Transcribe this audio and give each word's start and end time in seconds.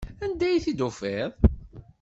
Anda 0.23 0.45
ay 0.47 0.61
t-id-tufiḍ? 0.63 1.31